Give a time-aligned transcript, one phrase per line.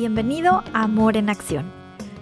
[0.00, 1.72] Bienvenido a Amor en Acción.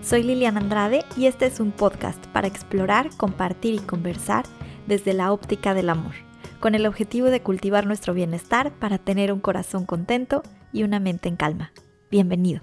[0.01, 4.47] Soy Liliana Andrade y este es un podcast para explorar, compartir y conversar
[4.87, 6.15] desde la óptica del amor,
[6.59, 11.29] con el objetivo de cultivar nuestro bienestar para tener un corazón contento y una mente
[11.29, 11.71] en calma.
[12.11, 12.63] Bienvenido.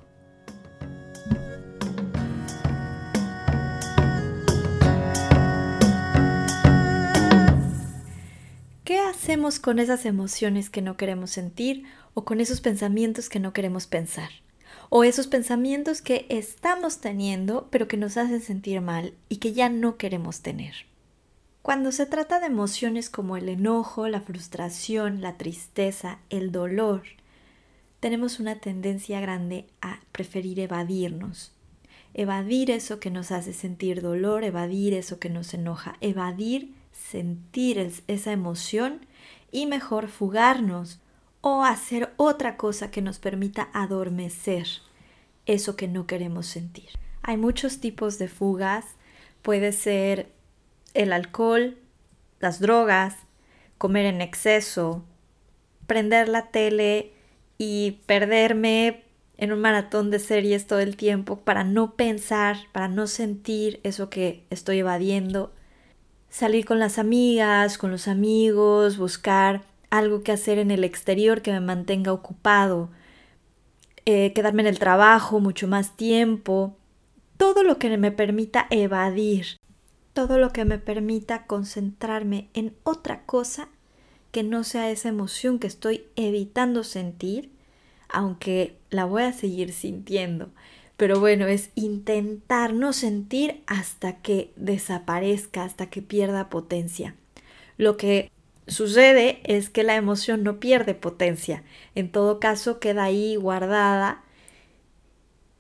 [8.84, 11.84] ¿Qué hacemos con esas emociones que no queremos sentir
[12.16, 14.32] o con esos pensamientos que no queremos pensar?
[14.90, 19.70] O esos pensamientos que estamos teniendo pero que nos hacen sentir mal y que ya
[19.70, 20.74] no queremos tener.
[21.62, 27.04] Cuando se trata de emociones como el enojo, la frustración, la tristeza, el dolor,
[28.02, 31.54] tenemos una tendencia grande a preferir evadirnos.
[32.14, 38.32] Evadir eso que nos hace sentir dolor, evadir eso que nos enoja, evadir sentir esa
[38.34, 39.06] emoción
[39.52, 41.00] y mejor fugarnos
[41.46, 44.66] o hacer otra cosa que nos permita adormecer
[45.46, 46.90] eso que no queremos sentir.
[47.22, 48.86] Hay muchos tipos de fugas.
[49.42, 50.32] Puede ser
[50.94, 51.78] el alcohol,
[52.40, 53.18] las drogas,
[53.78, 55.04] comer en exceso,
[55.86, 57.12] prender la tele
[57.58, 59.04] y perderme
[59.36, 64.10] en un maratón de series todo el tiempo para no pensar, para no sentir eso
[64.10, 65.52] que estoy evadiendo.
[66.30, 71.52] Salir con las amigas, con los amigos, buscar algo que hacer en el exterior que
[71.52, 72.90] me mantenga ocupado,
[74.06, 76.76] eh, quedarme en el trabajo mucho más tiempo,
[77.38, 79.60] todo lo que me permita evadir,
[80.14, 83.70] todo lo que me permita concentrarme en otra cosa
[84.32, 87.52] que no sea esa emoción que estoy evitando sentir,
[88.10, 90.50] aunque la voy a seguir sintiendo.
[90.98, 97.16] Pero bueno, es intentar no sentir hasta que desaparezca, hasta que pierda potencia.
[97.78, 98.32] Lo que
[98.68, 101.64] Sucede es que la emoción no pierde potencia,
[101.96, 104.24] en todo caso queda ahí guardada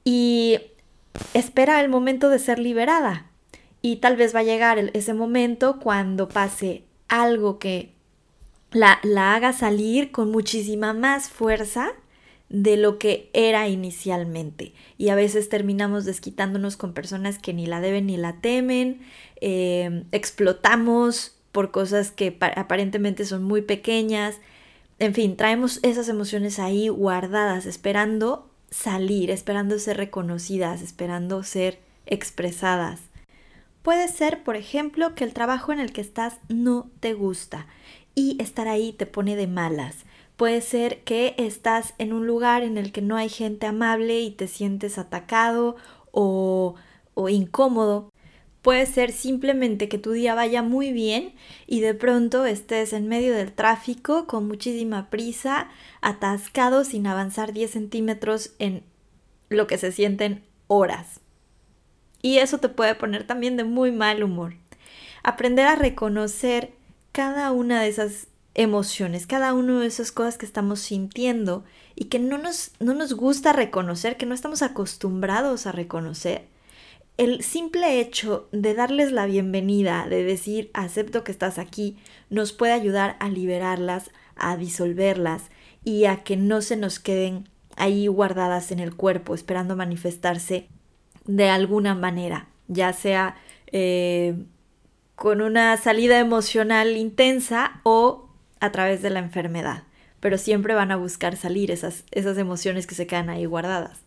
[0.03, 0.59] y
[1.34, 3.30] espera el momento de ser liberada.
[3.81, 7.94] Y tal vez va a llegar ese momento cuando pase algo que
[8.72, 11.91] la, la haga salir con muchísima más fuerza
[12.47, 14.74] de lo que era inicialmente.
[14.97, 19.02] Y a veces terminamos desquitándonos con personas que ni la deben ni la temen,
[19.41, 24.40] eh, explotamos por cosas que aparentemente son muy pequeñas.
[25.00, 33.00] En fin, traemos esas emociones ahí guardadas, esperando salir, esperando ser reconocidas, esperando ser expresadas.
[33.84, 37.68] Puede ser, por ejemplo, que el trabajo en el que estás no te gusta
[38.16, 39.97] y estar ahí te pone de malas.
[40.38, 44.31] Puede ser que estás en un lugar en el que no hay gente amable y
[44.31, 45.75] te sientes atacado
[46.12, 46.75] o,
[47.14, 48.12] o incómodo.
[48.63, 51.35] Puede ser simplemente que tu día vaya muy bien
[51.68, 55.68] y de pronto estés en medio del tráfico con muchísima prisa,
[56.00, 58.85] atascado sin avanzar 10 centímetros en
[59.50, 61.19] lo que se sienten horas.
[62.22, 64.53] Y eso te puede poner también de muy mal humor.
[65.23, 66.72] Aprender a reconocer
[67.12, 71.66] cada una de esas emociones, cada una de esas cosas que estamos sintiendo
[71.96, 76.53] y que no nos, no nos gusta reconocer, que no estamos acostumbrados a reconocer
[77.18, 81.97] el simple hecho de darles la bienvenida, de decir acepto que estás aquí,
[82.29, 85.44] nos puede ayudar a liberarlas, a disolverlas
[85.84, 90.68] y a que no se nos queden ahí guardadas en el cuerpo esperando manifestarse
[91.25, 93.35] de alguna manera, ya sea
[93.68, 94.35] eh,
[95.16, 98.29] con una salida emocional intensa o
[98.59, 99.84] a través de la enfermedad.
[100.19, 104.02] Pero siempre van a buscar salir esas, esas emociones que se quedan ahí guardadas.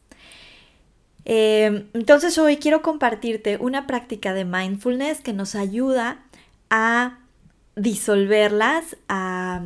[1.28, 6.22] Em, entonces hoy quiero compartirte una práctica de mindfulness que nos ayuda
[6.70, 7.18] a
[7.74, 9.64] disolverlas, a,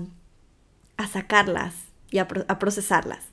[1.13, 1.75] sacarlas
[2.11, 3.27] y a, procesarlas.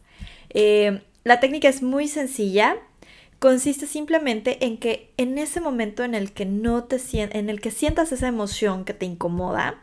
[0.50, 2.76] Em, la técnica es muy sencilla.
[3.40, 7.72] Consiste simplemente en que en ese momento en el que no te en el que
[7.72, 9.80] sientas esa emoción que te incomoda,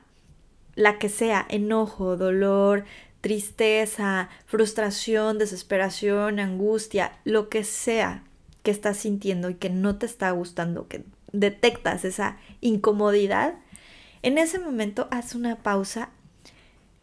[0.74, 2.84] la que sea, enojo, dolor,
[3.22, 8.22] tristeza, frustración, desesperación, angustia, lo que sea
[8.64, 13.54] que estás sintiendo y que no te está gustando, que detectas esa incomodidad,
[14.22, 16.08] en ese momento haz una pausa,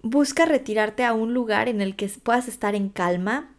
[0.01, 3.53] busca retirarte a un lugar en el que puedas estar en calma,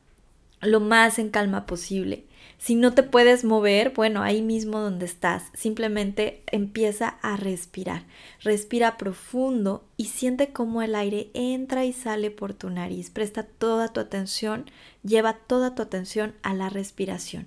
[0.61, 2.27] lo más en calma posible.
[2.59, 8.05] Si no te puedes mover, bueno, ahí mismo donde estás, simplemente empieza a respirar.
[8.41, 13.11] Respira profundo y siente cómo el aire entra y sale por tu nariz.
[13.11, 14.69] Presta toda tu atención,
[15.05, 17.47] lleva toda tu atención a la respiración.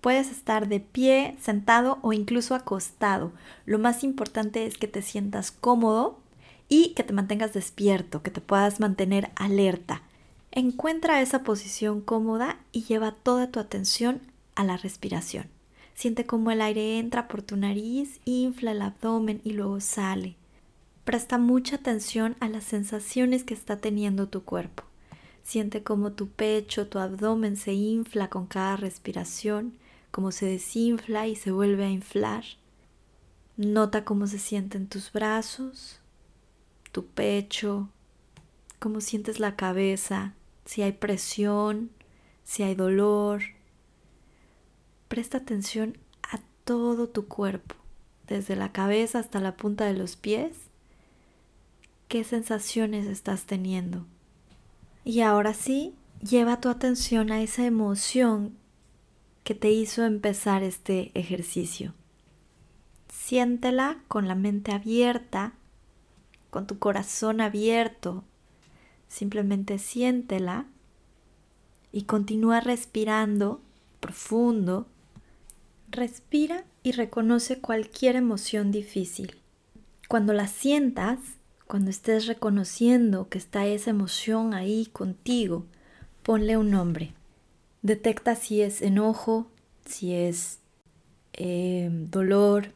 [0.00, 3.32] Puedes estar de pie, sentado o incluso acostado.
[3.66, 6.18] Lo más importante es que te sientas cómodo
[6.68, 10.02] y que te mantengas despierto, que te puedas mantener alerta.
[10.52, 14.20] Encuentra esa posición cómoda y lleva toda tu atención
[14.54, 15.46] a la respiración.
[15.94, 20.36] Siente cómo el aire entra por tu nariz, infla el abdomen y luego sale.
[21.04, 24.84] Presta mucha atención a las sensaciones que está teniendo tu cuerpo.
[25.42, 29.74] Siente cómo tu pecho, tu abdomen se infla con cada respiración,
[30.10, 32.44] cómo se desinfla y se vuelve a inflar.
[33.56, 36.00] Nota cómo se sienten tus brazos,
[36.92, 37.88] tu pecho,
[38.78, 40.34] cómo sientes la cabeza,
[40.64, 41.90] si hay presión,
[42.44, 43.42] si hay dolor.
[45.08, 47.74] Presta atención a todo tu cuerpo,
[48.26, 50.56] desde la cabeza hasta la punta de los pies.
[52.08, 54.06] ¿Qué sensaciones estás teniendo?
[55.04, 58.59] Y ahora sí, lleva tu atención a esa emoción
[59.44, 61.94] que te hizo empezar este ejercicio.
[63.08, 65.54] Siéntela con la mente abierta,
[66.50, 68.24] con tu corazón abierto,
[69.10, 70.66] Simplemente siéntela
[71.90, 73.60] y continúa respirando
[73.98, 74.86] profundo.
[75.90, 79.36] Respira y reconoce cualquier emoción difícil.
[80.08, 81.18] Cuando la sientas,
[81.66, 85.66] cuando estés reconociendo que está esa emoción ahí contigo,
[86.22, 87.12] ponle un nombre.
[87.82, 89.46] Detecta si es enojo,
[89.86, 90.60] si es
[91.32, 92.72] eh, dolor,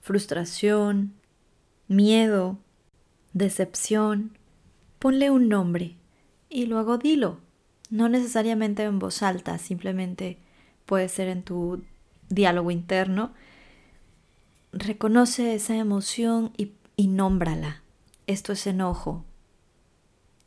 [0.00, 1.12] frustración,
[1.88, 2.58] miedo,
[3.32, 4.38] decepción,
[4.98, 5.96] ponle un nombre
[6.48, 7.40] y luego dilo.
[7.90, 10.38] No necesariamente en voz alta, simplemente
[10.86, 11.82] puede ser en tu
[12.28, 13.32] diálogo interno.
[14.72, 17.82] Reconoce esa emoción y, y nómbrala.
[18.26, 19.24] Esto es enojo.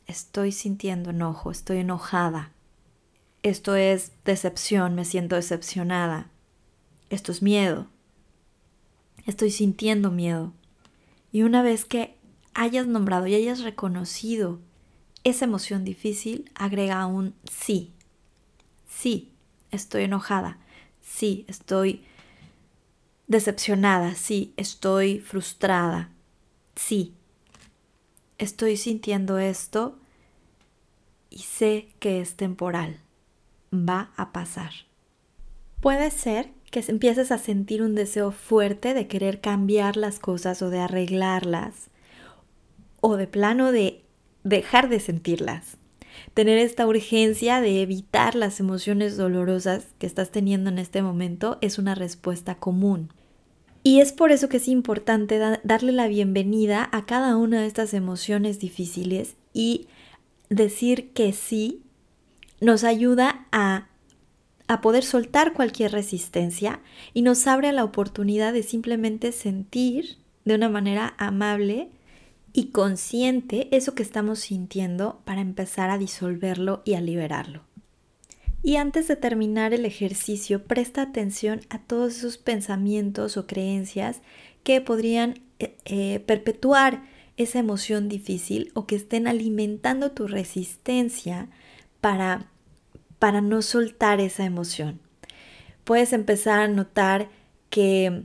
[0.06, 2.53] Estoy sintiendo enojo, estoy enojada.
[3.44, 6.30] Esto es decepción, me siento decepcionada.
[7.10, 7.88] Esto es miedo.
[9.26, 10.54] Estoy sintiendo miedo.
[11.30, 12.16] Y una vez que
[12.54, 14.60] hayas nombrado y hayas reconocido
[15.24, 17.92] esa emoción difícil, agrega un sí.
[18.88, 19.30] Sí,
[19.70, 20.56] estoy enojada.
[21.02, 22.02] Sí, estoy
[23.26, 24.14] decepcionada.
[24.14, 26.08] Sí, estoy frustrada.
[26.76, 27.12] Sí,
[28.38, 29.98] estoy sintiendo esto
[31.28, 33.03] y sé que es temporal.
[33.74, 34.70] Va a pasar.
[35.80, 40.70] Puede ser que empieces a sentir un deseo fuerte de querer cambiar las cosas o
[40.70, 41.90] de arreglarlas
[43.00, 44.02] o de plano de
[44.44, 45.76] dejar de sentirlas.
[46.32, 51.78] Tener esta urgencia de evitar las emociones dolorosas que estás teniendo en este momento es
[51.78, 53.12] una respuesta común.
[53.82, 57.92] Y es por eso que es importante darle la bienvenida a cada una de estas
[57.92, 59.86] emociones difíciles y
[60.48, 61.82] decir que sí
[62.60, 63.88] nos ayuda a,
[64.68, 66.80] a poder soltar cualquier resistencia
[67.12, 71.90] y nos abre la oportunidad de simplemente sentir de una manera amable
[72.52, 77.64] y consciente eso que estamos sintiendo para empezar a disolverlo y a liberarlo.
[78.62, 84.22] Y antes de terminar el ejercicio, presta atención a todos esos pensamientos o creencias
[84.62, 87.02] que podrían eh, eh, perpetuar
[87.36, 91.48] esa emoción difícil o que estén alimentando tu resistencia
[92.04, 92.50] para,
[93.18, 95.00] para no soltar esa emoción.
[95.84, 97.30] Puedes empezar a notar
[97.70, 98.24] que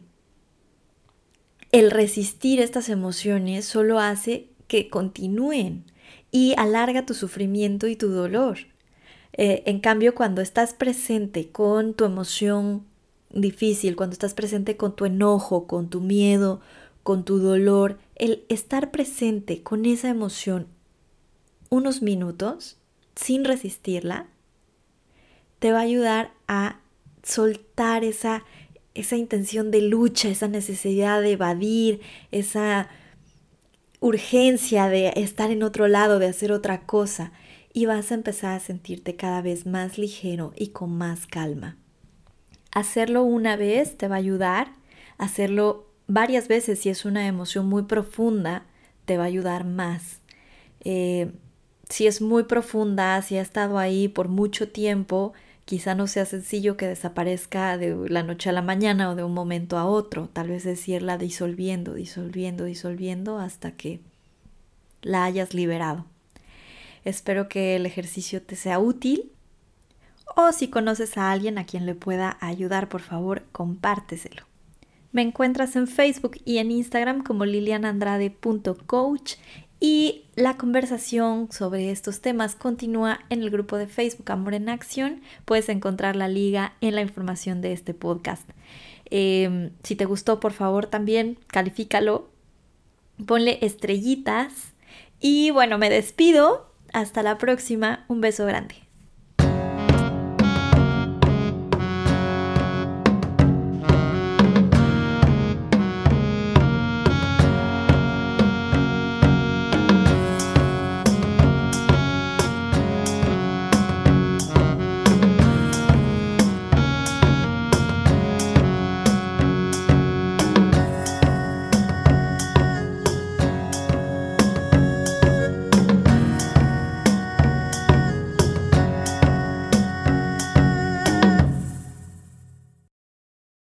[1.71, 5.85] el resistir estas emociones solo hace que continúen
[6.29, 8.57] y alarga tu sufrimiento y tu dolor.
[9.31, 12.85] Eh, en cambio, cuando estás presente con tu emoción
[13.29, 16.59] difícil, cuando estás presente con tu enojo, con tu miedo,
[17.01, 20.67] con tu dolor, el estar presente con esa emoción
[21.69, 22.78] unos minutos
[23.19, 24.27] sin resistirla,
[25.59, 26.79] te va a ayudar a
[27.23, 28.43] soltar esa
[28.95, 32.89] esa intención de lucha, esa necesidad de evadir, esa
[33.99, 37.31] urgencia de estar en otro lado, de hacer otra cosa,
[37.71, 41.77] y vas a empezar a sentirte cada vez más ligero y con más calma.
[42.71, 44.73] Hacerlo una vez te va a ayudar,
[45.17, 48.65] hacerlo varias veces si es una emoción muy profunda,
[49.05, 50.19] te va a ayudar más.
[50.81, 51.31] Eh,
[51.89, 55.33] si es muy profunda, si ha estado ahí por mucho tiempo,
[55.69, 59.35] Quizá no sea sencillo que desaparezca de la noche a la mañana o de un
[59.35, 63.99] momento a otro, tal vez es irla disolviendo, disolviendo, disolviendo hasta que
[65.03, 66.07] la hayas liberado.
[67.05, 69.31] Espero que el ejercicio te sea útil
[70.35, 74.47] o si conoces a alguien a quien le pueda ayudar, por favor, compárteselo.
[75.11, 79.35] Me encuentras en Facebook y en Instagram como lilianandrade.coach
[79.79, 85.21] y la conversación sobre estos temas continúa en el grupo de Facebook Amor en Acción.
[85.45, 88.49] Puedes encontrar la liga en la información de este podcast.
[89.05, 92.29] Em, si te gustó, por favor, también califícalo,
[93.25, 94.73] ponle estrellitas.
[95.19, 98.88] Y bueno, me despido Hasta la próxima, un beso grande.